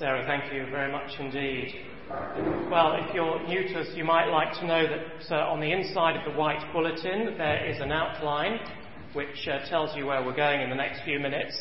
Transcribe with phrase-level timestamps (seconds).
[0.00, 1.74] Sarah, thank you very much indeed.
[2.70, 5.70] Well, if you're new to us, you might like to know that uh, on the
[5.70, 8.60] inside of the white bulletin there is an outline
[9.12, 11.54] which uh, tells you where we're going in the next few minutes.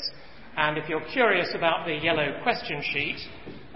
[0.55, 3.17] And if you're curious about the yellow question sheet,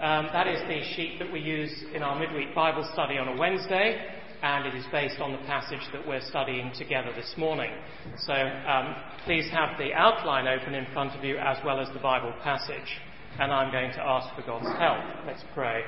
[0.00, 3.36] um, that is the sheet that we use in our midweek Bible study on a
[3.36, 4.02] Wednesday,
[4.42, 7.70] and it is based on the passage that we're studying together this morning.
[8.16, 8.96] So um,
[9.26, 12.98] please have the outline open in front of you as well as the Bible passage.
[13.36, 15.26] And I'm going to ask for God's help.
[15.26, 15.82] Let's pray.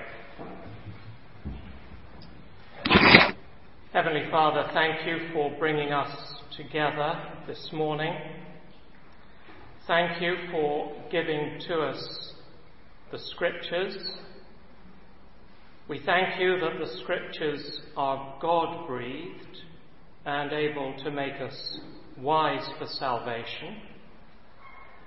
[3.93, 6.11] Heavenly Father, thank you for bringing us
[6.57, 7.15] together
[7.47, 8.13] this morning.
[9.87, 12.33] Thank you for giving to us
[13.13, 13.97] the Scriptures.
[15.89, 19.59] We thank you that the Scriptures are God breathed
[20.25, 21.79] and able to make us
[22.19, 23.77] wise for salvation.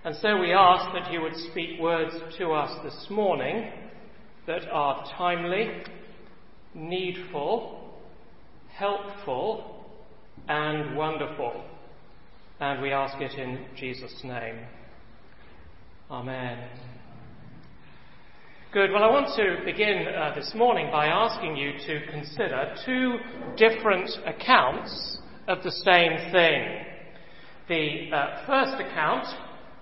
[0.06, 3.70] And so we ask that you would speak words to us this morning
[4.48, 5.84] that are timely,
[6.74, 8.00] needful,
[8.70, 9.86] helpful,
[10.48, 11.66] and wonderful.
[12.62, 14.60] And we ask it in Jesus' name.
[16.10, 16.70] Amen.
[18.72, 18.92] Good.
[18.94, 23.18] Well, I want to begin uh, this morning by asking you to consider two
[23.58, 25.18] different accounts
[25.50, 26.86] of the same thing.
[27.68, 29.28] The uh, first account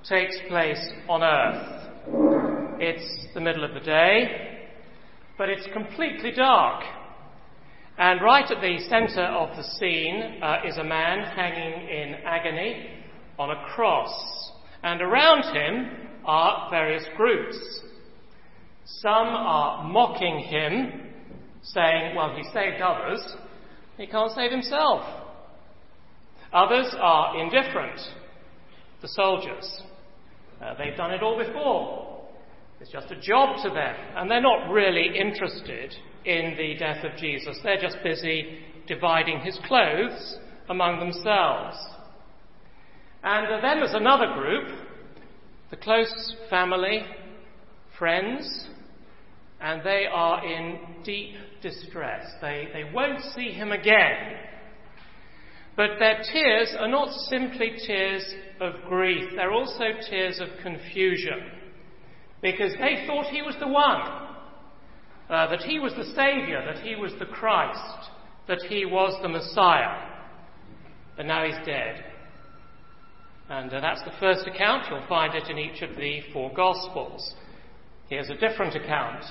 [0.03, 2.80] takes place on earth.
[2.80, 4.67] It's the middle of the day,
[5.38, 6.84] but it's completely dark.
[7.98, 12.89] And right at the centre of the scene uh, is a man hanging in agony
[13.39, 14.52] on a cross.
[14.84, 17.58] And around him are various groups.
[18.86, 21.11] Some are mocking him,
[21.64, 23.36] saying, well, he saved others,
[23.98, 25.02] he can't save himself.
[26.54, 28.00] Others are indifferent.
[29.02, 29.82] The soldiers.
[30.62, 32.18] Uh, they've done it all before.
[32.80, 35.95] It's just a job to them, and they're not really interested
[36.26, 37.58] in the death of Jesus.
[37.64, 40.38] They're just busy dividing his clothes
[40.70, 41.78] among themselves.
[43.23, 44.68] And then there's another group,
[45.72, 47.04] the close family,
[47.98, 48.68] friends,
[49.60, 52.26] and they are in deep distress.
[52.42, 54.38] They, they won't see him again.
[55.77, 58.26] But their tears are not simply tears
[58.60, 61.52] of grief, they're also tears of confusion.
[62.42, 64.02] Because they thought he was the one
[65.30, 68.10] uh, that he was the Saviour, that he was the Christ,
[68.48, 70.04] that he was the Messiah.
[71.15, 72.04] But now he's dead.
[73.49, 74.86] And uh, that's the first account.
[74.89, 77.36] You'll find it in each of the four Gospels.
[78.09, 79.23] Here's a different account.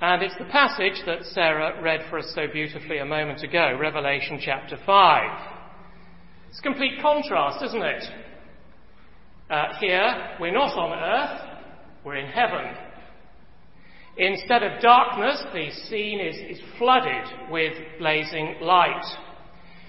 [0.00, 4.38] And it's the passage that Sarah read for us so beautifully a moment ago, Revelation
[4.44, 5.52] chapter 5.
[6.50, 8.04] It's complete contrast, isn't it?
[9.48, 11.40] Uh, here, we're not on earth,
[12.04, 12.76] we're in heaven.
[14.18, 19.04] Instead of darkness, the scene is, is flooded with blazing light.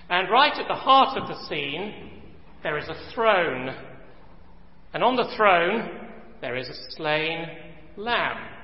[0.09, 2.21] And right at the heart of the scene,
[2.63, 3.75] there is a throne.
[4.93, 6.07] And on the throne,
[6.39, 7.45] there is a slain
[7.97, 8.56] lamb.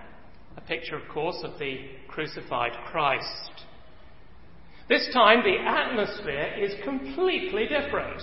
[0.57, 1.77] A picture, of course, of the
[2.07, 3.65] crucified Christ.
[4.89, 8.21] This time, the atmosphere is completely different.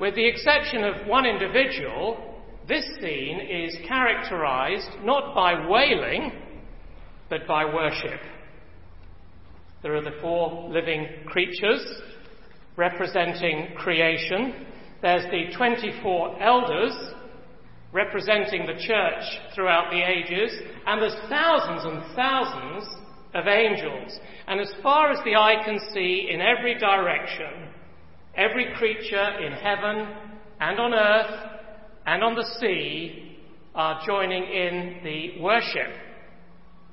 [0.00, 6.32] With the exception of one individual, this scene is characterized not by wailing,
[7.28, 8.20] but by worship.
[9.82, 11.84] There are the four living creatures
[12.76, 14.66] representing creation.
[15.02, 16.94] There's the 24 elders
[17.92, 20.52] representing the church throughout the ages.
[20.86, 22.84] And there's thousands and thousands
[23.34, 24.18] of angels.
[24.46, 27.68] And as far as the eye can see, in every direction,
[28.36, 30.08] every creature in heaven
[30.60, 31.50] and on earth
[32.06, 33.36] and on the sea
[33.74, 35.92] are joining in the worship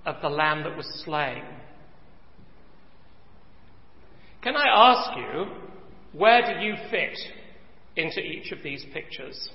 [0.05, 1.43] of the Lamb that was slain.
[4.43, 5.45] Can I ask you,
[6.13, 7.17] where do you fit
[7.95, 9.49] into each of these pictures?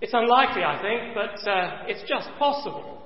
[0.00, 3.00] It's unlikely, I think, but uh, it's just possible.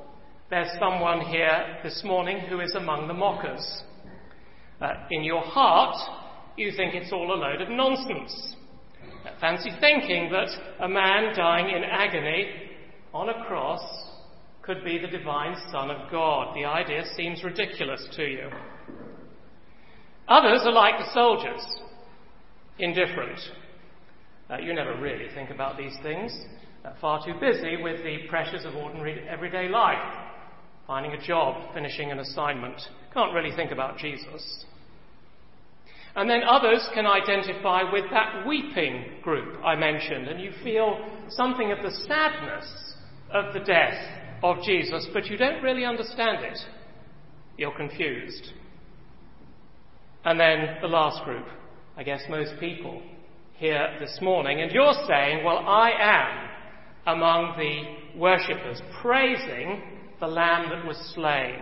[0.50, 3.82] There's someone here this morning who is among the mockers.
[4.81, 5.94] Uh, in your heart,
[6.56, 8.56] you think it's all a load of nonsense.
[9.40, 10.48] Fancy thinking that
[10.81, 12.46] a man dying in agony
[13.14, 13.82] on a cross
[14.62, 16.56] could be the divine Son of God.
[16.56, 18.50] The idea seems ridiculous to you.
[20.26, 21.64] Others are like the soldiers,
[22.81, 23.38] indifferent.
[24.50, 26.32] Uh, you never really think about these things.
[27.00, 30.16] Far too busy with the pressures of ordinary everyday life,
[30.86, 32.80] finding a job, finishing an assignment.
[33.12, 34.64] Can't really think about Jesus.
[36.16, 40.98] And then others can identify with that weeping group I mentioned, and you feel
[41.28, 42.94] something of the sadness
[43.32, 43.98] of the death
[44.42, 46.58] of Jesus, but you don't really understand it.
[47.56, 48.52] You're confused.
[50.24, 51.46] And then the last group,
[51.96, 53.02] I guess most people
[53.56, 56.50] here this morning, and you're saying, well, I am
[57.06, 59.82] among the worshippers, praising
[60.20, 61.61] the Lamb that was slain.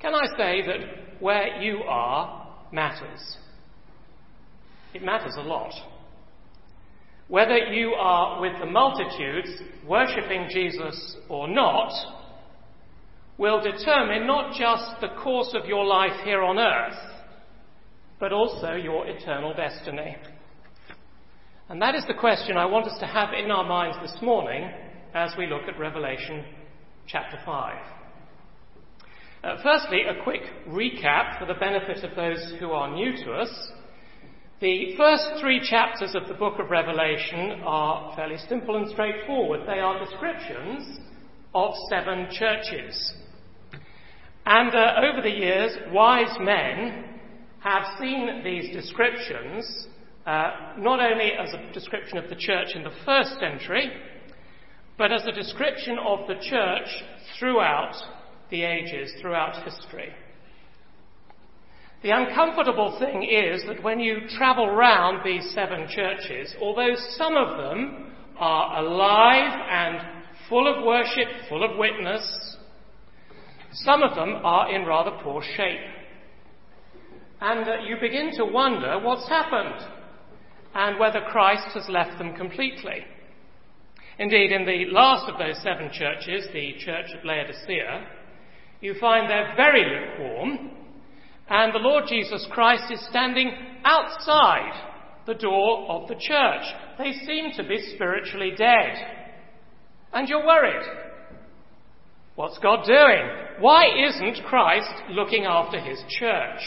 [0.00, 3.36] Can I say that where you are matters?
[4.92, 5.72] It matters a lot.
[7.28, 9.48] Whether you are with the multitudes
[9.86, 11.90] worshipping Jesus or not
[13.38, 16.98] will determine not just the course of your life here on earth,
[18.20, 20.16] but also your eternal destiny.
[21.68, 24.70] And that is the question I want us to have in our minds this morning
[25.14, 26.44] as we look at Revelation
[27.06, 27.74] chapter 5.
[29.42, 33.70] Uh, firstly, a quick recap for the benefit of those who are new to us.
[34.60, 39.62] The first three chapters of the book of Revelation are fairly simple and straightforward.
[39.66, 40.98] They are descriptions
[41.54, 43.14] of seven churches.
[44.44, 47.20] And uh, over the years, wise men
[47.60, 49.88] have seen these descriptions
[50.26, 53.90] uh, not only as a description of the church in the first century,
[54.96, 56.88] but as a description of the church
[57.38, 57.94] throughout
[58.50, 60.10] the ages, throughout history.
[62.02, 67.56] The uncomfortable thing is that when you travel round these seven churches, although some of
[67.56, 72.56] them are alive and full of worship, full of witness,
[73.72, 75.80] some of them are in rather poor shape.
[77.40, 79.93] And uh, you begin to wonder what's happened
[80.74, 83.04] and whether Christ has left them completely.
[84.18, 88.06] Indeed, in the last of those seven churches, the church at Laodicea,
[88.80, 90.70] you find they're very lukewarm
[91.48, 93.52] and the Lord Jesus Christ is standing
[93.84, 94.72] outside
[95.26, 96.62] the door of the church.
[96.98, 98.94] They seem to be spiritually dead.
[100.12, 100.86] And you're worried.
[102.34, 103.28] What's God doing?
[103.60, 106.60] Why isn't Christ looking after his church?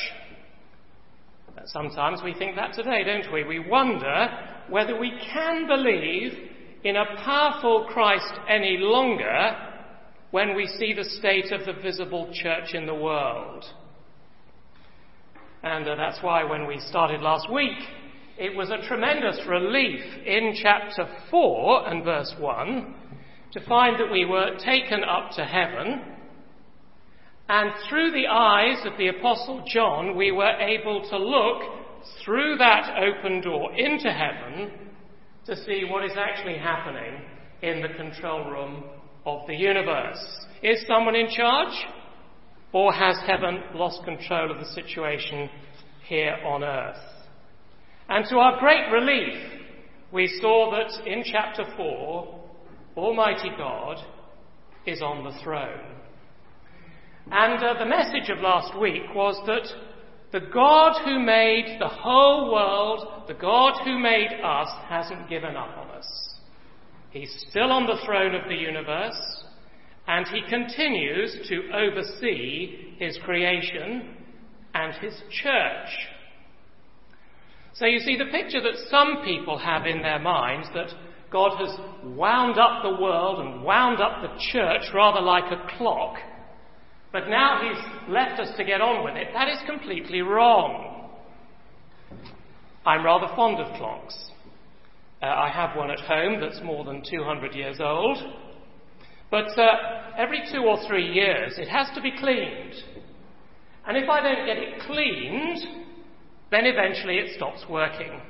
[1.67, 3.43] Sometimes we think that today, don't we?
[3.43, 4.29] We wonder
[4.69, 6.31] whether we can believe
[6.83, 9.51] in a powerful Christ any longer
[10.31, 13.65] when we see the state of the visible church in the world.
[15.63, 17.77] And uh, that's why when we started last week,
[18.37, 22.95] it was a tremendous relief in chapter 4 and verse 1
[23.53, 26.01] to find that we were taken up to heaven.
[27.49, 31.63] And through the eyes of the Apostle John, we were able to look
[32.23, 34.71] through that open door into heaven
[35.45, 37.21] to see what is actually happening
[37.61, 38.83] in the control room
[39.25, 40.19] of the universe.
[40.61, 41.73] Is someone in charge?
[42.73, 45.49] Or has heaven lost control of the situation
[46.05, 46.99] here on earth?
[48.09, 49.37] And to our great relief,
[50.11, 52.39] we saw that in chapter 4,
[52.97, 53.97] Almighty God
[54.85, 55.96] is on the throne.
[57.31, 59.67] And uh, the message of last week was that
[60.31, 65.77] the God who made the whole world, the God who made us, hasn't given up
[65.77, 66.35] on us.
[67.11, 69.43] He's still on the throne of the universe
[70.07, 74.15] and he continues to oversee his creation
[74.73, 75.89] and his church.
[77.73, 80.89] So you see, the picture that some people have in their minds that
[81.29, 86.15] God has wound up the world and wound up the church rather like a clock,
[87.11, 91.09] but now he's left us to get on with it, that is completely wrong.
[92.85, 94.15] I'm rather fond of clocks.
[95.21, 98.17] Uh, I have one at home that's more than 200 years old.
[99.29, 102.73] But uh, every two or three years, it has to be cleaned.
[103.85, 105.57] And if I don't get it cleaned,
[106.51, 108.21] then eventually it stops working.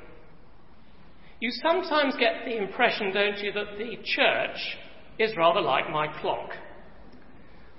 [1.40, 4.58] You sometimes get the impression, don't you, that the church
[5.18, 6.50] is rather like my clock.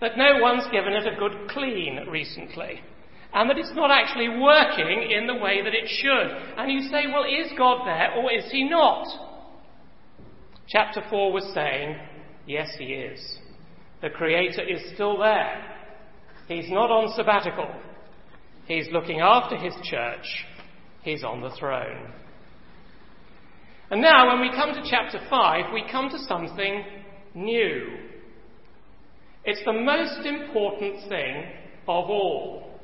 [0.01, 2.81] That no one's given it a good clean recently.
[3.33, 6.57] And that it's not actually working in the way that it should.
[6.57, 9.05] And you say, well, is God there or is he not?
[10.67, 11.95] Chapter 4 was saying,
[12.47, 13.39] Yes, he is.
[14.01, 15.63] The Creator is still there.
[16.47, 17.69] He's not on sabbatical.
[18.65, 20.25] He's looking after his church.
[21.03, 22.11] He's on the throne.
[23.91, 26.83] And now, when we come to chapter 5, we come to something
[27.33, 28.08] new.
[29.49, 31.43] It's the most important thing
[31.87, 32.79] of all.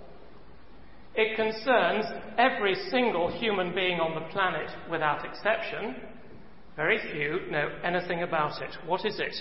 [1.13, 2.05] It concerns
[2.39, 5.95] every single human being on the planet without exception.
[6.75, 8.75] Very few know anything about it.
[8.87, 9.35] What is it?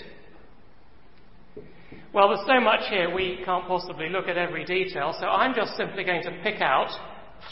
[2.13, 5.75] Well, there's so much here we can't possibly look at every detail, so I'm just
[5.77, 6.91] simply going to pick out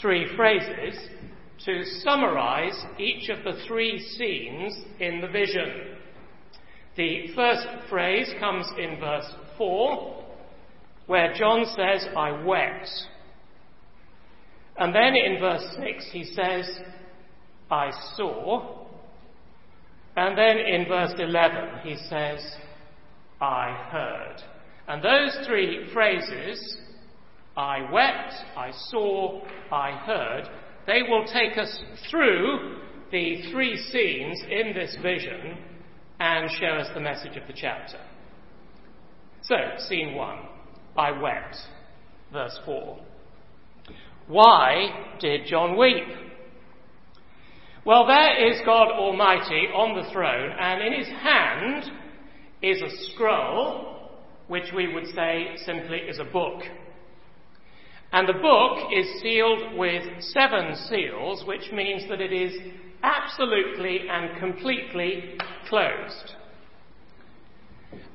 [0.00, 0.96] three phrases
[1.64, 5.96] to summarize each of the three scenes in the vision.
[6.96, 10.24] The first phrase comes in verse 4,
[11.06, 12.88] where John says, I wept.
[14.76, 16.68] And then in verse 6, he says,
[17.70, 18.86] I saw.
[20.16, 22.40] And then in verse 11, he says,
[23.40, 24.36] I heard.
[24.88, 26.76] And those three phrases,
[27.56, 29.42] I wept, I saw,
[29.72, 30.48] I heard,
[30.86, 31.78] they will take us
[32.10, 32.78] through
[33.10, 35.58] the three scenes in this vision
[36.20, 37.98] and show us the message of the chapter.
[39.46, 39.56] So,
[39.88, 40.38] scene one
[40.96, 41.56] I wept,
[42.32, 42.98] verse 4.
[44.26, 46.04] Why did John weep?
[47.84, 51.84] Well, there is God Almighty on the throne, and in his hand
[52.62, 54.10] is a scroll,
[54.48, 56.62] which we would say simply is a book.
[58.12, 62.54] And the book is sealed with seven seals, which means that it is
[63.02, 65.36] absolutely and completely
[65.68, 66.36] closed.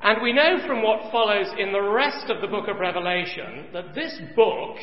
[0.02, 3.94] And we know from what follows in the rest of the book of Revelation that
[3.94, 4.76] this book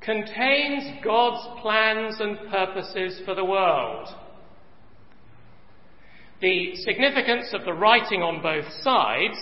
[0.00, 4.08] contains God's plans and purposes for the world.
[6.40, 9.36] The significance of the writing on both sides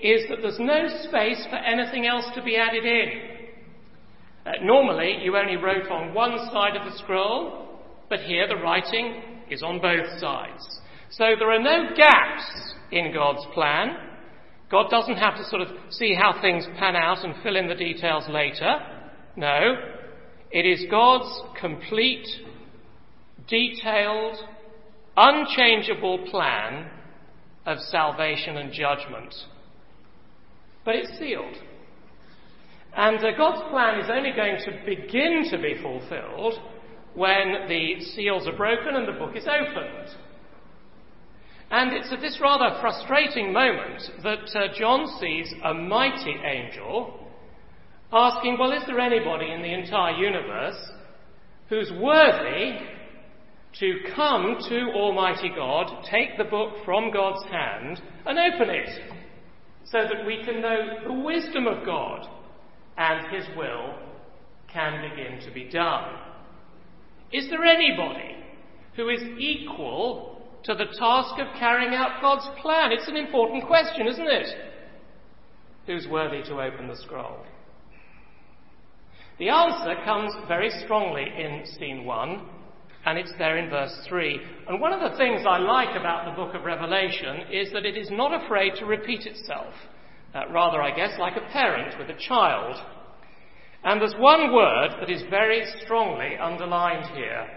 [0.00, 3.08] is that there's no space for anything else to be added in.
[4.44, 7.78] Uh, normally, you only wrote on one side of the scroll,
[8.08, 10.80] but here the writing is on both sides.
[11.10, 13.96] So there are no gaps in God's plan.
[14.70, 17.74] God doesn't have to sort of see how things pan out and fill in the
[17.74, 18.78] details later.
[19.36, 19.74] No,
[20.50, 22.26] it is God's complete,
[23.48, 24.36] detailed,
[25.16, 26.90] unchangeable plan
[27.66, 29.34] of salvation and judgment.
[30.84, 31.56] But it's sealed.
[32.94, 36.54] And uh, God's plan is only going to begin to be fulfilled
[37.14, 40.16] when the seals are broken and the book is opened.
[41.72, 47.18] And it's at this rather frustrating moment that uh, John sees a mighty angel
[48.12, 50.76] asking, Well, is there anybody in the entire universe
[51.70, 52.78] who's worthy
[53.80, 58.90] to come to Almighty God, take the book from God's hand, and open it
[59.86, 62.28] so that we can know the wisdom of God
[62.98, 63.94] and His will
[64.70, 66.18] can begin to be done?
[67.32, 68.36] Is there anybody
[68.94, 70.31] who is equal
[70.64, 72.92] to the task of carrying out God's plan?
[72.92, 74.48] It's an important question, isn't it?
[75.86, 77.44] Who's worthy to open the scroll?
[79.38, 82.48] The answer comes very strongly in scene 1,
[83.06, 84.40] and it's there in verse 3.
[84.68, 87.96] And one of the things I like about the book of Revelation is that it
[87.96, 89.74] is not afraid to repeat itself.
[90.34, 92.76] Uh, rather, I guess, like a parent with a child.
[93.84, 97.48] And there's one word that is very strongly underlined here.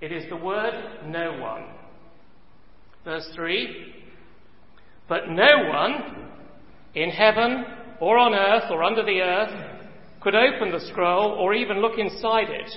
[0.00, 0.74] It is the word
[1.06, 1.64] no one.
[3.04, 3.94] Verse 3
[5.08, 6.28] But no one
[6.94, 7.64] in heaven
[8.00, 9.70] or on earth or under the earth
[10.22, 12.70] could open the scroll or even look inside it.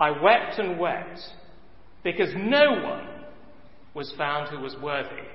[0.00, 1.18] I wept and wept
[2.04, 3.08] because no one
[3.94, 5.26] was found who was worthy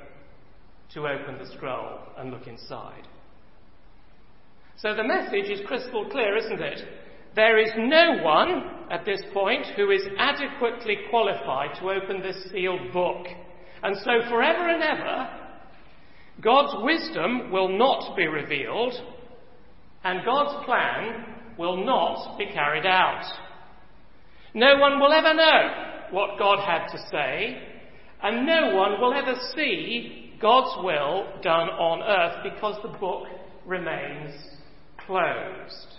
[0.94, 3.08] to open the scroll and look inside.
[4.78, 6.80] So the message is crystal clear, isn't it?
[7.36, 12.94] There is no one at this point who is adequately qualified to open this sealed
[12.94, 13.26] book.
[13.82, 15.30] And so, forever and ever,
[16.42, 18.94] God's wisdom will not be revealed,
[20.04, 21.26] and God's plan
[21.58, 23.26] will not be carried out.
[24.54, 27.58] No one will ever know what God had to say,
[28.22, 33.28] and no one will ever see God's will done on earth because the book
[33.66, 34.36] remains
[35.06, 35.93] closed.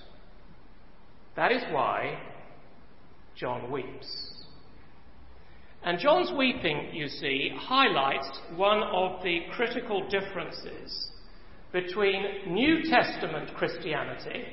[1.37, 2.19] That is why
[3.37, 4.33] John weeps.
[5.83, 11.11] And John's weeping, you see, highlights one of the critical differences
[11.73, 14.45] between New Testament Christianity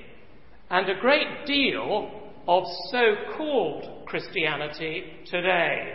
[0.69, 2.09] and a great deal
[2.47, 5.93] of so called Christianity today.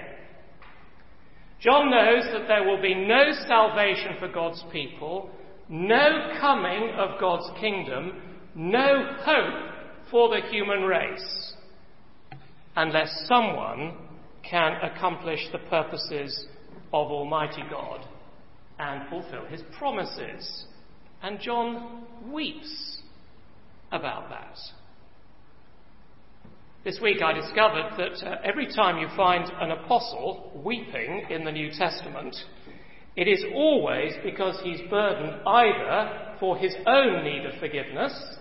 [1.60, 5.30] John knows that there will be no salvation for God's people,
[5.68, 8.22] no coming of God's kingdom
[8.56, 9.75] no hope
[10.10, 11.54] for the human race
[12.76, 13.94] unless someone
[14.48, 16.46] can accomplish the purposes
[16.92, 18.06] of Almighty God
[18.78, 20.64] and fulfill his promises.
[21.22, 23.00] And John weeps
[23.90, 24.56] about that.
[26.84, 31.50] This week I discovered that uh, every time you find an apostle weeping in the
[31.50, 32.36] New Testament,
[33.16, 38.35] it is always because he's burdened either for his own need of forgiveness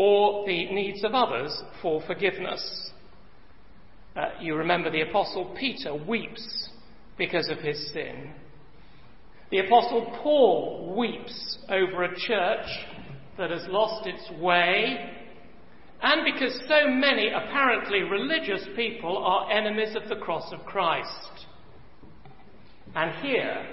[0.00, 2.90] or the needs of others for forgiveness.
[4.16, 6.70] Uh, you remember the Apostle Peter weeps
[7.18, 8.30] because of his sin.
[9.50, 12.66] The Apostle Paul weeps over a church
[13.36, 15.10] that has lost its way,
[16.00, 21.46] and because so many apparently religious people are enemies of the cross of Christ.
[22.94, 23.66] And here,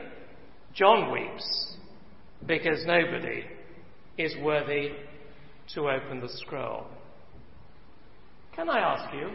[0.73, 1.77] John weeps
[2.45, 3.45] because nobody
[4.17, 4.91] is worthy
[5.73, 6.85] to open the scroll.
[8.55, 9.29] Can I ask you,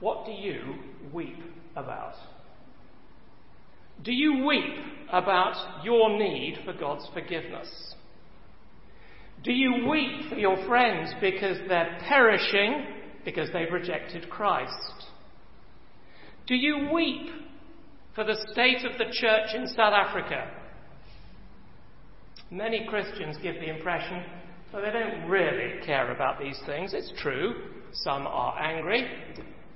[0.00, 0.76] what do you
[1.12, 1.38] weep
[1.76, 2.14] about?
[4.02, 4.76] Do you weep
[5.12, 7.68] about your need for God's forgiveness?
[9.42, 12.86] Do you weep for your friends because they're perishing
[13.24, 15.06] because they've rejected Christ?
[16.46, 17.30] Do you weep
[18.14, 20.50] for the state of the church in South Africa?
[22.50, 24.24] Many Christians give the impression
[24.72, 26.94] that they don't really care about these things.
[26.94, 27.54] It's true,
[27.92, 29.06] some are angry,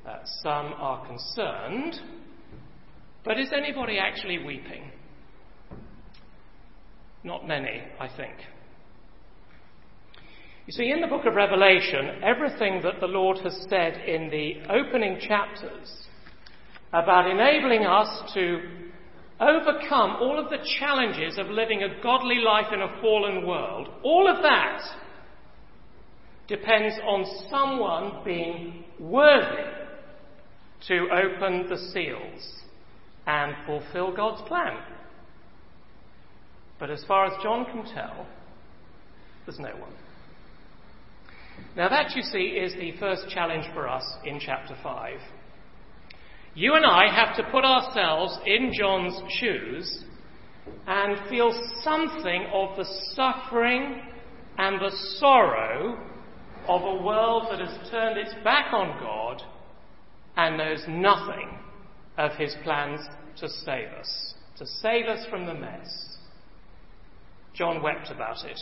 [0.06, 1.96] uh, some are concerned.
[3.24, 4.90] But is anybody actually weeping?
[7.24, 8.34] Not many, I think.
[10.66, 14.62] You see, in the book of Revelation, everything that the Lord has said in the
[14.72, 16.06] opening chapters
[16.92, 18.60] about enabling us to
[19.40, 24.28] overcome all of the challenges of living a godly life in a fallen world, all
[24.28, 24.80] of that
[26.46, 29.70] depends on someone being worthy
[30.86, 32.62] to open the seals
[33.26, 34.78] and fulfill God's plan.
[36.78, 38.26] But as far as John can tell,
[39.46, 39.92] there's no one.
[41.76, 45.18] Now, that, you see, is the first challenge for us in chapter 5.
[46.54, 50.04] You and I have to put ourselves in John's shoes
[50.86, 54.02] and feel something of the suffering
[54.56, 55.98] and the sorrow
[56.68, 59.42] of a world that has turned its back on God
[60.36, 61.58] and knows nothing
[62.16, 63.00] of his plans
[63.38, 66.18] to save us, to save us from the mess.
[67.52, 68.60] John wept about it.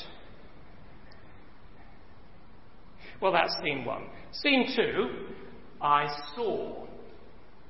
[3.21, 4.07] Well, that's scene one.
[4.33, 5.35] Scene two,
[5.81, 6.87] I saw.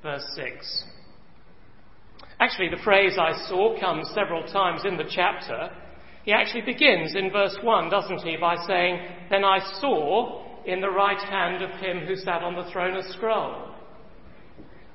[0.03, 0.83] Verse 6.
[2.39, 5.69] Actually, the phrase I saw comes several times in the chapter.
[6.25, 10.89] He actually begins in verse 1, doesn't he, by saying, Then I saw in the
[10.89, 13.69] right hand of him who sat on the throne a scroll.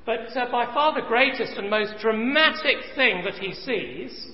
[0.04, 4.28] But uh, by far the greatest and most dramatic thing that he sees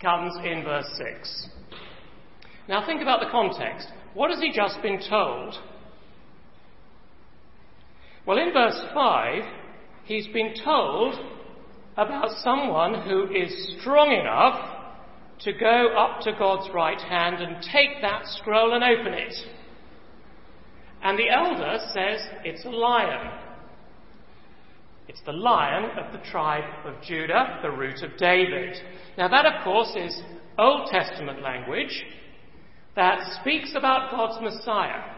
[0.00, 1.48] comes in verse 6.
[2.68, 3.88] Now think about the context.
[4.14, 5.56] What has he just been told?
[8.26, 9.42] Well, in verse 5,
[10.04, 11.14] he's been told
[11.96, 14.74] about someone who is strong enough
[15.40, 19.34] to go up to God's right hand and take that scroll and open it.
[21.02, 23.30] And the elder says it's a lion.
[25.06, 28.76] It's the lion of the tribe of Judah, the root of David.
[29.18, 30.22] Now, that, of course, is
[30.58, 32.04] Old Testament language
[32.96, 35.13] that speaks about God's Messiah,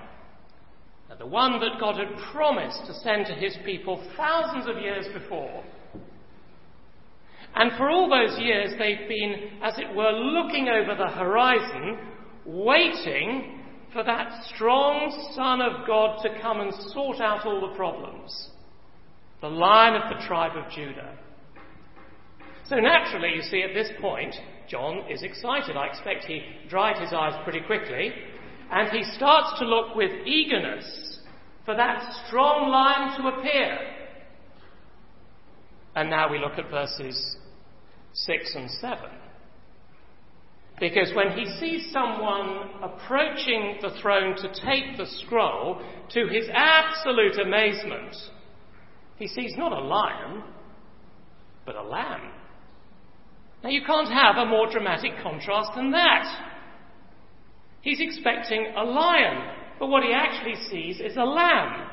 [1.19, 5.65] the one that God had promised to send to his people thousands of years before.
[7.55, 11.99] And for all those years, they've been, as it were, looking over the horizon,
[12.45, 18.51] waiting for that strong Son of God to come and sort out all the problems
[19.43, 21.17] the lion of the tribe of Judah.
[22.69, 24.35] So naturally, you see, at this point,
[24.69, 25.77] John is excited.
[25.77, 28.13] I expect he dried his eyes pretty quickly,
[28.73, 31.06] and he starts to look with eagerness
[31.67, 33.79] for that strong lion to appear.
[35.95, 37.37] And now we look at verses
[38.13, 38.99] 6 and 7.
[40.79, 47.39] Because when he sees someone approaching the throne to take the scroll, to his absolute
[47.39, 48.15] amazement,
[49.17, 50.45] he sees not a lion,
[51.65, 52.31] but a lamb.
[53.65, 56.25] Now, you can't have a more dramatic contrast than that.
[57.81, 59.49] He's expecting a lion,
[59.79, 61.89] but what he actually sees is a lamb.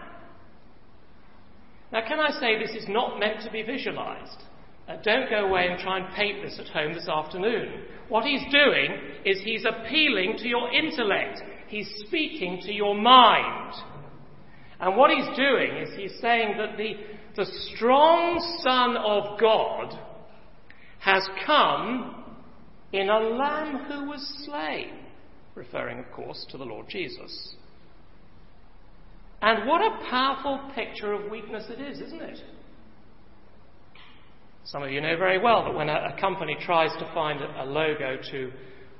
[1.92, 4.42] Now, can I say this is not meant to be visualized?
[4.88, 7.84] Uh, don't go away and try and paint this at home this afternoon.
[8.10, 8.92] What he's doing
[9.26, 11.42] is he's appealing to your intellect.
[11.68, 13.74] He's speaking to your mind.
[14.80, 16.96] And what he's doing is he's saying that the,
[17.36, 19.98] the strong Son of God
[21.00, 22.24] has come
[22.92, 24.92] in a lamb who was slain,
[25.56, 27.56] referring, of course, to the Lord Jesus.
[29.46, 32.40] And what a powerful picture of weakness it is, isn't it?
[34.64, 37.66] Some of you know very well that when a, company tries to find a, a
[37.66, 38.52] logo to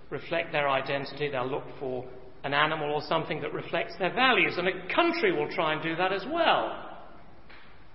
[0.10, 2.04] reflect their identity, they'll look for
[2.44, 4.56] an animal or something that reflects their values.
[4.58, 6.90] And a country will try and do that as well.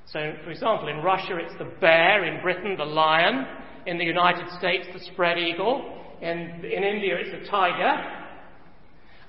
[0.07, 3.47] So, for example, in Russia it's the bear, in Britain the lion,
[3.85, 6.03] In the United States, the spread eagle.
[6.23, 8.28] In, in India, it's the tiger.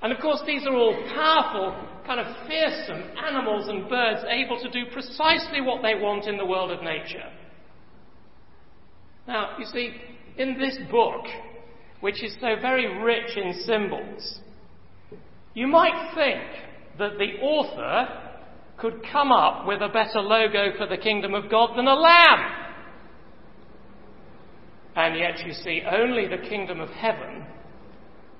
[0.02, 4.70] And of course, these are all powerful, kind of fearsome animals and birds able to
[4.70, 7.30] do precisely what they want in the world of nature.
[9.28, 9.92] Now, you see,
[10.38, 11.26] in this book,
[12.00, 14.40] which is so very rich in symbols,
[15.54, 16.42] you might think
[16.98, 18.08] that the author
[18.78, 22.52] could come up with a better logo for the kingdom of God than a lamb.
[24.96, 27.46] And yet, you see, only the kingdom of heaven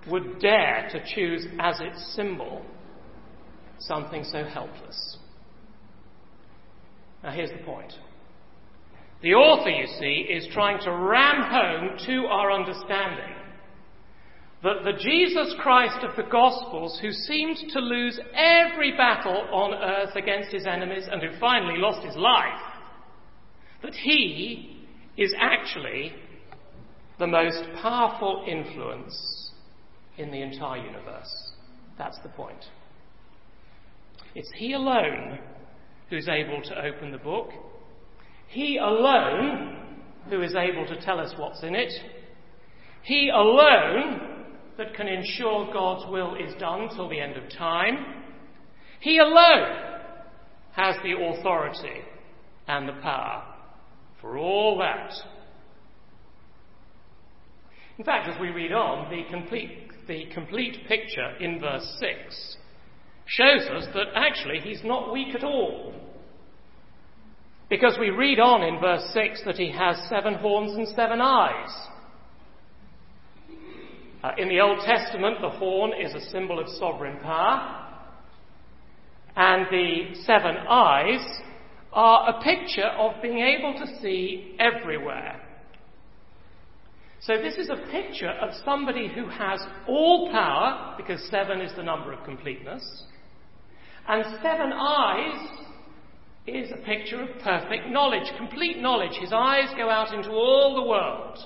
[0.08, 2.66] would dare to choose as its symbol
[3.80, 5.18] something so helpless.
[7.24, 7.94] Now, here's the point.
[9.22, 13.36] The author, you see, is trying to ram home to our understanding
[14.64, 20.16] that the Jesus Christ of the Gospels, who seemed to lose every battle on earth
[20.16, 22.62] against his enemies and who finally lost his life,
[23.84, 24.86] that he
[25.18, 26.14] is actually
[27.20, 29.39] the most powerful influence
[30.20, 31.52] in the entire universe.
[31.98, 32.66] That's the point.
[34.36, 35.40] It's he alone
[36.10, 37.50] who's able to open the book.
[38.48, 39.78] He alone
[40.30, 41.92] who is able to tell us what's in it.
[43.04, 44.46] He alone
[44.78, 48.24] that can ensure God's will is done till the end of time.
[49.00, 49.78] He alone
[50.74, 52.02] has the authority
[52.68, 53.44] and the power
[54.22, 55.12] for all that.
[57.98, 62.58] In fact, as we read on, the complete, the complete picture in verse 6
[63.28, 65.94] shows us that actually he's not weak at all.
[67.70, 71.70] Because we read on in verse 6 that he has seven horns and seven eyes.
[74.24, 77.86] Uh, in the Old Testament, the horn is a symbol of sovereign power,
[79.36, 81.24] and the seven eyes
[81.94, 85.39] are a picture of being able to see everywhere.
[87.22, 91.84] So, this is a picture of somebody who has all power, because seven is the
[91.84, 93.04] number of completeness,
[94.08, 95.50] and seven eyes
[96.48, 99.18] is a picture of perfect knowledge, complete knowledge.
[99.20, 101.38] His eyes go out into all the world.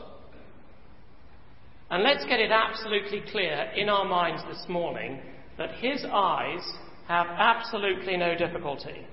[1.90, 5.20] And let's get it absolutely clear in our minds this morning
[5.58, 6.62] that his eyes
[7.08, 9.06] have absolutely no difficulty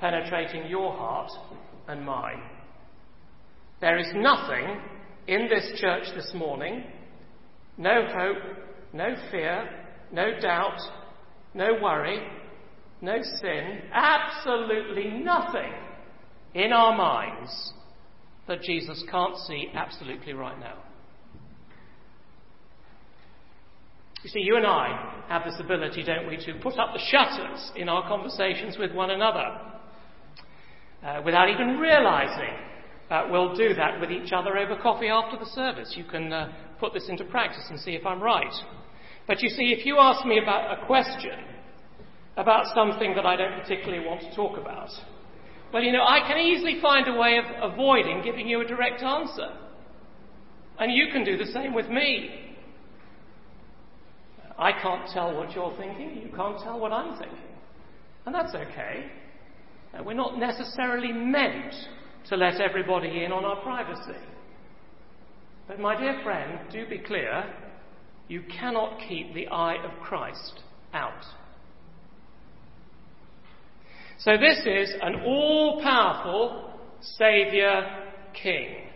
[0.00, 1.30] penetrating your heart
[1.88, 2.42] and mine.
[3.80, 4.80] There is nothing
[5.28, 6.82] in this church this morning,
[7.76, 8.42] no hope,
[8.94, 9.68] no fear,
[10.10, 10.80] no doubt,
[11.52, 12.18] no worry,
[13.02, 15.72] no sin, absolutely nothing
[16.54, 17.74] in our minds
[18.48, 20.78] that Jesus can't see absolutely right now.
[24.22, 27.70] You see, you and I have this ability, don't we, to put up the shutters
[27.76, 29.60] in our conversations with one another
[31.04, 32.56] uh, without even realizing
[33.10, 35.94] uh, we'll do that with each other over coffee after the service.
[35.96, 38.52] You can uh, put this into practice and see if I'm right.
[39.26, 41.38] But you see, if you ask me about a question
[42.36, 44.90] about something that I don't particularly want to talk about,
[45.72, 49.02] well, you know, I can easily find a way of avoiding giving you a direct
[49.02, 49.50] answer.
[50.78, 52.54] And you can do the same with me.
[54.58, 57.38] I can't tell what you're thinking, you can't tell what I'm thinking.
[58.26, 59.06] And that's okay.
[60.04, 61.74] We're not necessarily meant
[62.28, 64.18] to let everybody in on our privacy.
[65.66, 67.44] But, my dear friend, do be clear
[68.28, 70.60] you cannot keep the eye of Christ
[70.92, 71.24] out.
[74.18, 77.82] So, this is an all powerful Saviour
[78.34, 78.88] King.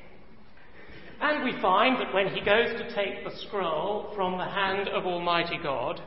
[1.20, 5.06] And we find that when he goes to take the scroll from the hand of
[5.06, 6.02] Almighty God,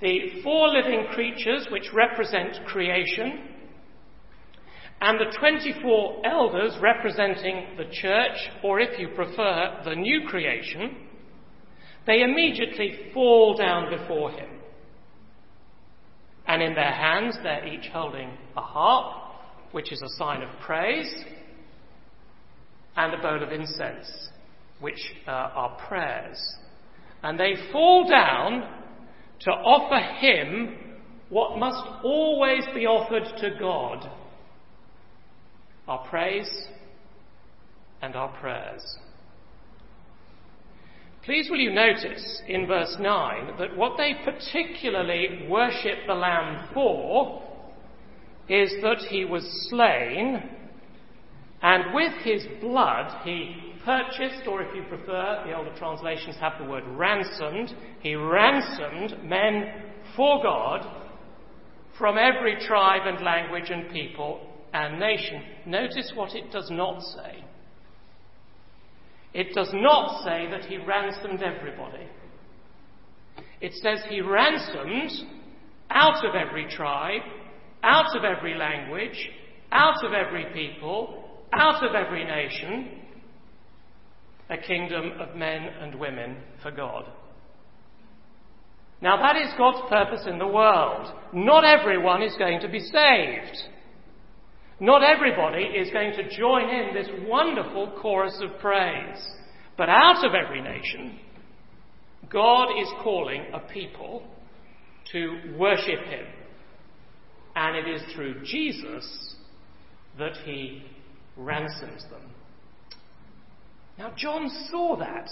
[0.00, 3.55] the four living creatures which represent creation,
[5.00, 10.96] and the 24 elders representing the church, or if you prefer, the new creation,
[12.06, 14.48] they immediately fall down before him.
[16.46, 19.34] And in their hands, they're each holding a harp,
[19.72, 21.12] which is a sign of praise
[22.96, 24.30] and a bowl of incense,
[24.80, 26.40] which uh, are prayers.
[27.22, 28.62] And they fall down
[29.40, 30.78] to offer him
[31.28, 34.08] what must always be offered to God
[35.88, 36.50] our praise
[38.02, 38.98] and our prayers.
[41.24, 47.42] Please will you notice in verse 9 that what they particularly worship the Lamb for
[48.48, 50.40] is that he was slain
[51.62, 56.68] and with his blood, he purchased, or if you prefer, the older translations have the
[56.68, 59.82] word ransomed, he ransomed men
[60.14, 60.86] for God
[61.98, 64.40] from every tribe and language and people
[64.84, 65.42] and nation.
[65.66, 67.44] Notice what it does not say.
[69.32, 72.06] it does not say that he ransomed everybody.
[73.60, 75.10] It says he ransomed
[75.90, 77.22] out of every tribe,
[77.82, 79.30] out of every language,
[79.72, 83.02] out of every people, out of every nation,
[84.50, 87.04] a kingdom of men and women for God.
[89.02, 91.12] Now that is God's purpose in the world.
[91.32, 93.56] Not everyone is going to be saved.
[94.78, 99.26] Not everybody is going to join in this wonderful chorus of praise.
[99.78, 101.18] But out of every nation,
[102.30, 104.22] God is calling a people
[105.12, 106.26] to worship Him.
[107.54, 109.34] And it is through Jesus
[110.18, 110.82] that He
[111.36, 112.30] ransoms them.
[113.98, 115.28] Now, John saw that.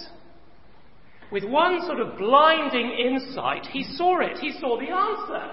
[1.31, 4.39] With one sort of blinding insight, he saw it.
[4.39, 5.51] He saw the answer.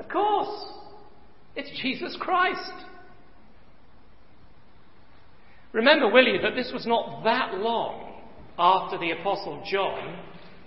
[0.00, 0.72] Of course,
[1.54, 2.72] it's Jesus Christ.
[5.76, 8.14] Remember, will you, that this was not that long
[8.58, 10.18] after the Apostle John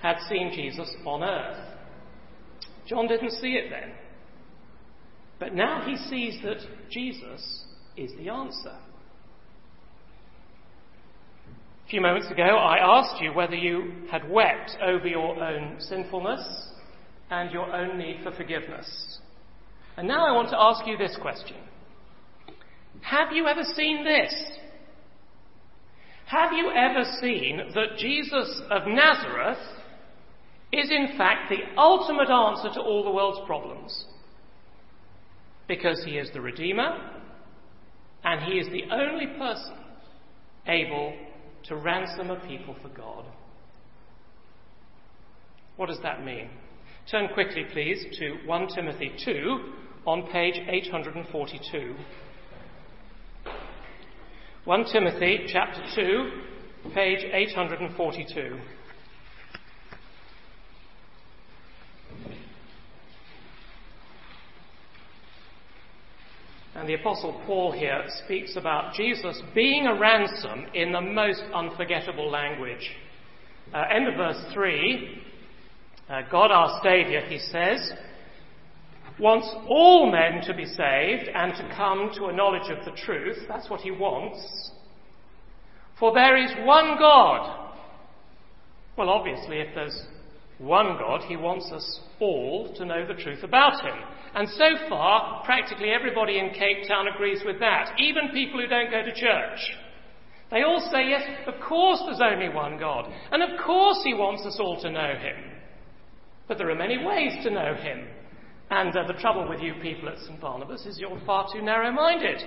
[0.04, 1.58] had seen Jesus on earth.
[2.88, 3.92] John didn't see it then.
[5.40, 6.58] But now he sees that
[6.92, 7.64] Jesus
[7.98, 8.78] is the answer.
[11.88, 16.68] A few moments ago, I asked you whether you had wept over your own sinfulness
[17.32, 19.18] and your own need for forgiveness.
[19.98, 21.58] And now I want to ask you this question
[23.02, 24.59] Have you ever seen this?
[26.30, 29.58] Have you ever seen that Jesus of Nazareth
[30.72, 34.06] is in fact the ultimate answer to all the world's problems?
[35.68, 37.00] Because he is the Redeemer
[38.24, 39.74] and he is the only person
[40.68, 41.16] able
[41.64, 43.26] to ransom a people for God.
[45.78, 46.52] What does that mean?
[47.10, 49.74] Turn quickly, please, to 1 Timothy 2
[50.06, 51.96] on page 842.
[54.66, 58.60] 1 Timothy chapter 2, page 842.
[66.76, 72.30] And the Apostle Paul here speaks about Jesus being a ransom in the most unforgettable
[72.30, 72.92] language.
[73.74, 75.22] Uh, end of verse 3,
[76.10, 77.94] uh, God our Saviour, he says,
[79.20, 83.38] wants all men to be saved and to come to a knowledge of the truth.
[83.48, 84.72] That's what he wants.
[86.00, 87.72] For there is one God.
[88.98, 90.06] Well, obviously, if there's
[90.58, 93.96] one God, he wants us all to know the truth about him.
[94.36, 98.92] And so far, practically everybody in Cape Town agrees with that, even people who don't
[98.92, 99.60] go to church.
[100.52, 104.46] They all say, yes, of course there's only one God, and of course he wants
[104.46, 105.52] us all to know him.
[106.48, 108.08] But there are many ways to know him.
[108.70, 110.40] And uh, the trouble with you people at St.
[110.40, 112.40] Barnabas is you're far too narrow minded.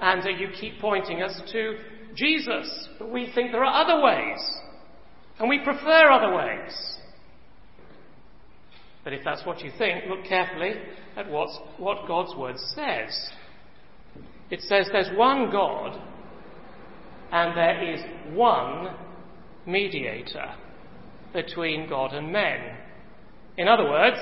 [0.00, 1.78] And uh, you keep pointing us to
[2.14, 2.88] Jesus.
[2.98, 4.40] But we think there are other ways.
[5.38, 6.96] And we prefer other ways.
[9.04, 10.74] But if that's what you think, look carefully
[11.16, 13.30] at what's, what God's Word says.
[14.50, 16.00] It says there's one God
[17.32, 18.00] and there is
[18.34, 18.94] one
[19.66, 20.54] mediator
[21.32, 22.76] between God and men.
[23.56, 24.18] In other words,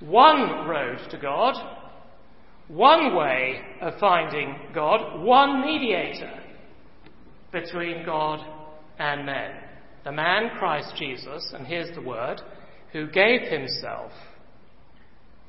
[0.00, 1.54] one road to God,
[2.68, 6.40] one way of finding God, one mediator
[7.52, 8.40] between God
[8.98, 9.52] and men.
[10.04, 12.40] The man Christ Jesus, and here's the word,
[12.92, 14.12] who gave himself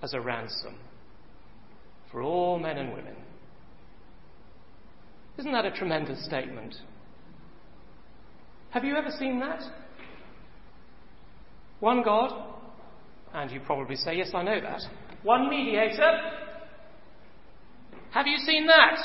[0.02, 0.76] as a ransom
[2.12, 3.16] for all men and women.
[5.38, 6.76] Isn't that a tremendous statement?
[8.72, 9.62] Have you ever seen that?
[11.80, 12.34] One God,
[13.34, 14.82] and you probably say, Yes, I know that.
[15.24, 16.12] One mediator.
[18.12, 18.98] Have you seen that?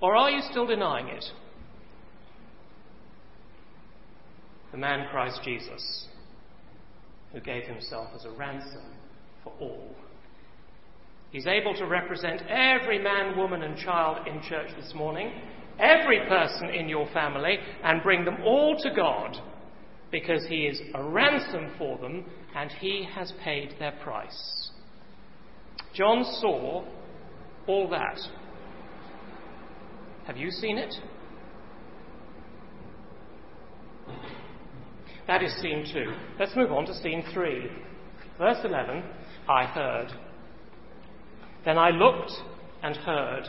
[0.00, 1.24] Or are you still denying it?
[4.72, 6.06] The man Christ Jesus
[7.32, 8.94] who gave himself as a ransom
[9.44, 9.94] for all.
[11.30, 15.30] He's able to represent every man, woman, and child in church this morning,
[15.78, 19.36] every person in your family, and bring them all to God
[20.10, 24.70] because he is a ransom for them and he has paid their price.
[25.94, 26.84] John saw
[27.66, 28.18] all that.
[30.26, 30.94] Have you seen it?
[35.26, 36.12] That is scene two.
[36.38, 37.70] Let's move on to scene three.
[38.38, 39.02] Verse 11
[39.48, 40.08] I heard.
[41.64, 42.32] Then I looked
[42.82, 43.44] and heard.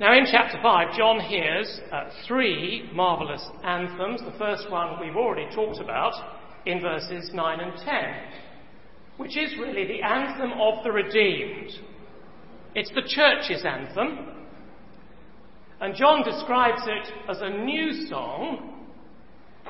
[0.00, 4.20] Now, in chapter 5, John hears uh, three marvellous anthems.
[4.20, 6.12] The first one we've already talked about
[6.66, 7.86] in verses 9 and 10,
[9.16, 11.70] which is really the anthem of the redeemed.
[12.74, 14.28] It's the church's anthem.
[15.80, 18.86] And John describes it as a new song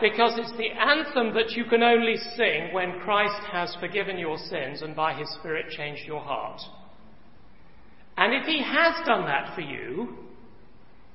[0.01, 4.83] because it's the anthem that you can only sing when Christ has forgiven your sins
[4.83, 6.61] and by his Spirit changed your heart.
[8.17, 10.17] And if he has done that for you,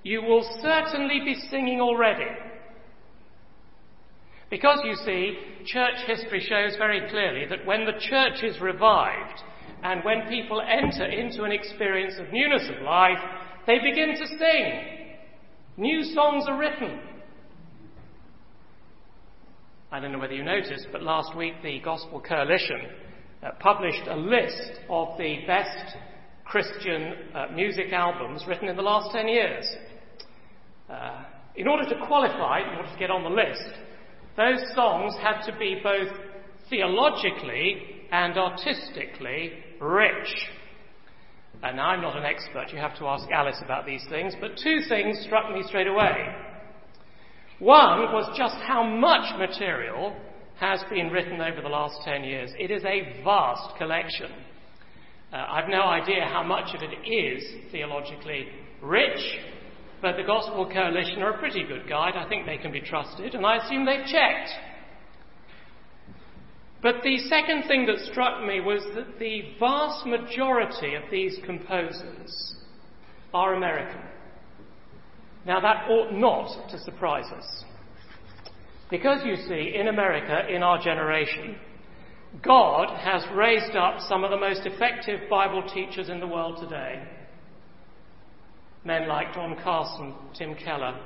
[0.04, 2.32] you will certainly be singing already.
[4.50, 9.42] Because you see, church history shows very clearly that when the church is revived
[9.84, 13.20] and when people enter into an experience of newness of life,
[13.66, 14.98] they begin to sing.
[15.76, 17.00] New songs are written.
[19.92, 22.90] I don't know whether you noticed, but last week the Gospel Coalition
[23.44, 25.98] uh, published a list of the best
[26.46, 29.66] Christian uh, music albums written in the last 10 years.
[30.90, 31.24] Uh,
[31.56, 33.74] in order to qualify, in order to get on the list,
[34.38, 36.10] those songs had to be both
[36.70, 40.36] theologically and artistically rich.
[41.64, 44.82] And I'm not an expert, you have to ask Alice about these things, but two
[44.88, 46.36] things struck me straight away.
[47.60, 50.16] One was just how much material
[50.60, 52.52] has been written over the last 10 years.
[52.60, 54.32] It is a vast collection.
[55.34, 58.48] Uh, I've no idea how much of it is theologically
[58.82, 59.40] rich,
[60.02, 62.14] but the Gospel Coalition are a pretty good guide.
[62.16, 64.52] I think they can be trusted, and I assume they've checked.
[66.82, 72.56] But the second thing that struck me was that the vast majority of these composers
[73.34, 74.02] are American.
[75.46, 77.64] Now, that ought not to surprise us.
[78.90, 81.58] Because you see, in America, in our generation,
[82.44, 87.02] God has raised up some of the most effective Bible teachers in the world today.
[88.88, 90.98] Men like Don Carson, Tim Keller,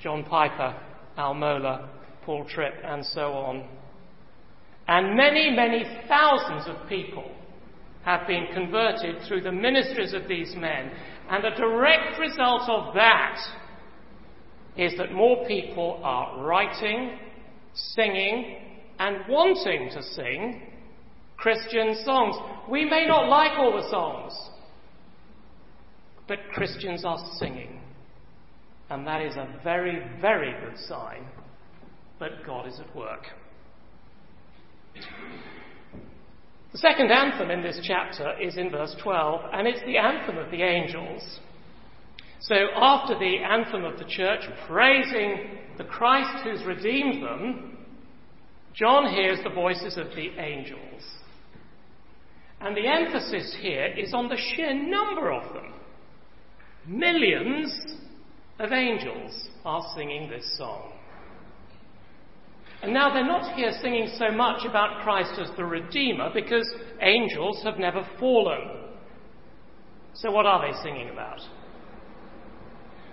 [0.00, 0.74] John Piper,
[1.16, 1.88] Al Mohler,
[2.26, 3.64] Paul Tripp, and so on.
[4.88, 7.30] And many, many thousands of people
[8.04, 10.90] have been converted through the ministries of these men.
[11.30, 13.38] And a direct result of that
[14.76, 17.18] is that more people are writing,
[17.72, 18.56] singing,
[18.98, 20.62] and wanting to sing
[21.36, 22.34] Christian songs.
[22.68, 24.32] We may not like all the songs,
[26.28, 27.80] but Christians are singing.
[28.90, 31.26] And that is a very, very good sign
[32.20, 33.24] that God is at work.
[36.72, 40.50] The second anthem in this chapter is in verse 12, and it's the anthem of
[40.50, 41.40] the angels.
[42.40, 47.78] So after the anthem of the church praising the Christ who's redeemed them,
[48.74, 51.02] John hears the voices of the angels.
[52.60, 55.74] And the emphasis here is on the sheer number of them.
[56.86, 57.72] Millions
[58.58, 60.92] of angels are singing this song.
[62.82, 66.68] And now they're not here singing so much about Christ as the Redeemer because
[67.00, 68.88] angels have never fallen.
[70.14, 71.40] So what are they singing about?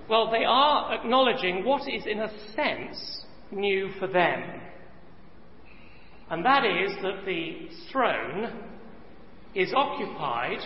[0.09, 4.59] Well, they are acknowledging what is, in a sense, new for them.
[6.31, 8.63] And that is that the throne
[9.53, 10.59] is occupied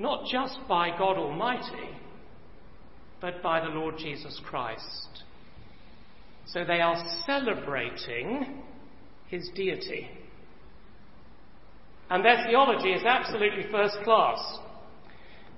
[0.00, 1.90] not just by God Almighty,
[3.20, 5.24] but by the Lord Jesus Christ.
[6.46, 8.62] So they are celebrating
[9.28, 10.08] his deity.
[12.08, 14.38] And their theology is absolutely first class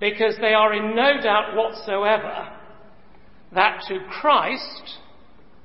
[0.00, 2.48] because they are in no doubt whatsoever
[3.54, 4.98] that to Christ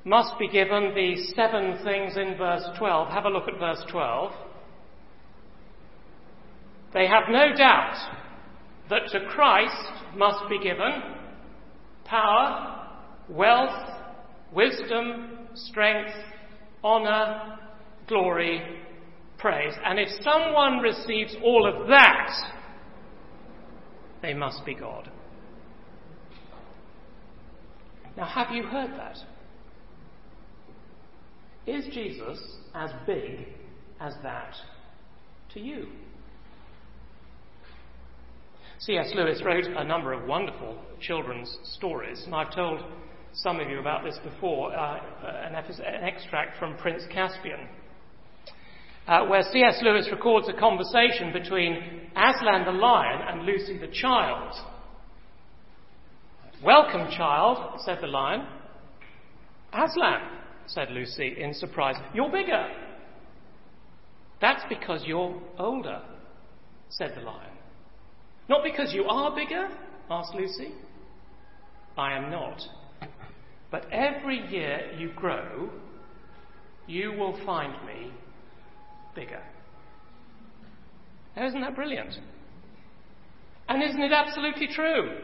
[0.04, 3.08] must be given the seven things in verse 12.
[3.08, 4.32] Have a look at verse 12.
[6.94, 8.27] They have no doubt
[8.90, 11.02] that to Christ must be given
[12.04, 12.88] power,
[13.28, 13.90] wealth,
[14.52, 16.14] wisdom, strength,
[16.82, 17.58] honour,
[18.06, 18.62] glory,
[19.36, 19.74] praise.
[19.84, 22.30] And if someone receives all of that,
[24.22, 25.10] they must be God.
[28.16, 29.16] Now, have you heard that?
[31.66, 32.38] Is Jesus
[32.74, 33.46] as big
[34.00, 34.54] as that
[35.52, 35.86] to you?
[38.80, 39.10] C.S.
[39.14, 42.80] Lewis wrote a number of wonderful children's stories, and I've told
[43.32, 45.00] some of you about this before, uh,
[45.46, 47.68] an, an, extract from Prince Caspian,
[49.08, 49.80] uh, where C.S.
[49.82, 54.54] Lewis records a conversation between Aslan the lion and Lucy the child.
[56.64, 58.46] Welcome, child, said the lion.
[59.72, 60.20] Aslan,
[60.66, 61.96] said Lucy in surprise.
[62.14, 62.68] You're bigger.
[64.40, 66.00] That's because you're older,
[66.90, 67.57] said the lion.
[68.48, 69.68] Not because you are bigger?
[70.10, 70.72] asked Lucy.
[71.96, 72.60] I am not.
[73.70, 75.68] But every year you grow,
[76.86, 78.10] you will find me
[79.14, 79.42] bigger.
[81.36, 82.14] Now, isn't that brilliant?
[83.68, 85.18] And isn't it absolutely true?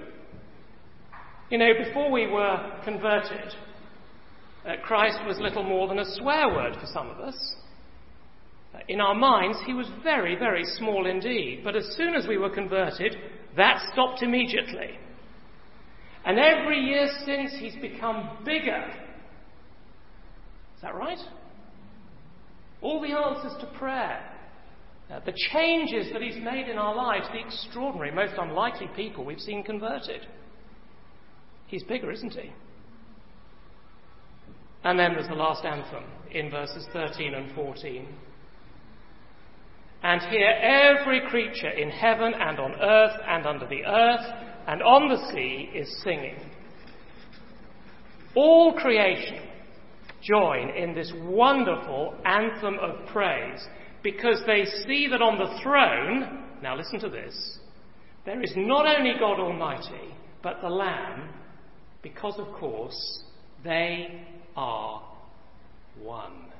[1.50, 3.54] You know, before we were converted,
[4.66, 7.54] uh, Christ was little more than a swear word for some of us.
[8.88, 11.62] In our minds, he was very, very small indeed.
[11.64, 13.16] But as soon as we were converted,
[13.56, 14.98] that stopped immediately.
[16.24, 18.84] And every year since, he's become bigger.
[20.76, 21.18] Is that right?
[22.80, 24.22] All the answers to prayer,
[25.10, 29.40] uh, the changes that he's made in our lives, the extraordinary, most unlikely people we've
[29.40, 30.26] seen converted.
[31.66, 32.52] He's bigger, isn't he?
[34.82, 38.06] And then there's the last anthem in verses 13 and 14.
[40.14, 44.24] And here every creature in heaven and on earth and under the earth
[44.68, 46.36] and on the sea is singing.
[48.36, 49.40] All creation
[50.22, 53.66] join in this wonderful anthem of praise
[54.04, 57.58] because they see that on the throne, now listen to this,
[58.24, 61.28] there is not only God Almighty, but the Lamb,
[62.02, 63.24] because of course
[63.64, 65.02] they are
[66.00, 66.53] one.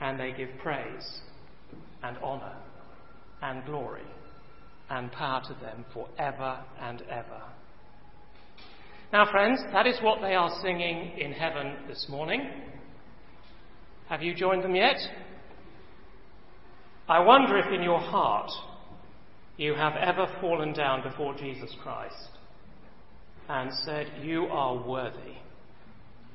[0.00, 1.20] And they give praise
[2.02, 2.56] and honour
[3.42, 4.02] and glory
[4.90, 7.42] and power to them forever and ever.
[9.12, 12.50] Now, friends, that is what they are singing in heaven this morning.
[14.08, 14.96] Have you joined them yet?
[17.08, 18.50] I wonder if in your heart
[19.56, 22.30] you have ever fallen down before Jesus Christ
[23.48, 25.36] and said, You are worthy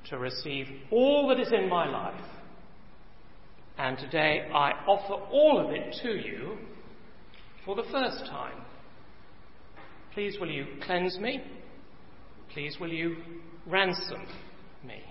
[0.10, 2.24] to receive all that is in my life.
[3.78, 6.58] And today I offer all of it to you
[7.66, 8.62] for the first time.
[10.14, 11.42] Please will you cleanse me?
[12.54, 13.18] Please will you
[13.66, 14.26] ransom
[14.86, 15.02] me?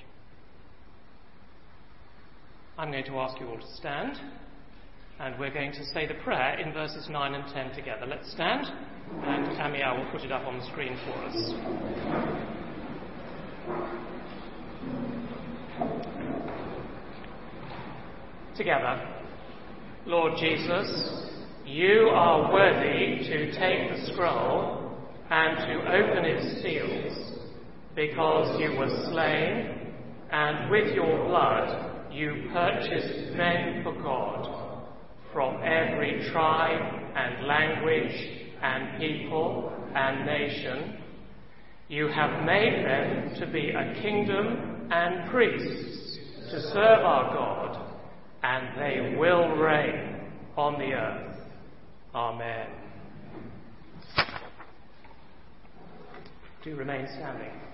[2.77, 4.19] I'm going to ask you all to stand,
[5.19, 8.07] and we're going to say the prayer in verses 9 and 10 together.
[8.07, 8.67] Let's stand,
[9.23, 11.55] and Amia will put it up on the screen for us.
[18.61, 19.01] Together,
[20.05, 21.31] Lord Jesus,
[21.65, 24.99] you are worthy to take the scroll
[25.31, 27.39] and to open its seals,
[27.97, 29.95] because you were slain,
[30.31, 34.85] and with your blood you purchased men for God
[35.33, 38.13] from every tribe and language
[38.61, 40.99] and people and nation.
[41.89, 46.19] You have made them to be a kingdom and priests
[46.51, 47.90] to serve our God,
[48.43, 50.17] and they will reign
[50.57, 51.37] on the earth.
[52.15, 52.67] Amen.
[56.65, 57.70] Do remain standing.